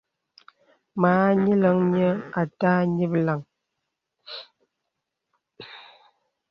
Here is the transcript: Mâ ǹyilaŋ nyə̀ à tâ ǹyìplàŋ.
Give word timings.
Mâ 1.01 1.11
ǹyilaŋ 1.41 1.77
nyə̀ 1.91 2.11
à 2.39 2.41
tâ 2.59 2.71
ǹyìplàŋ. 2.95 3.39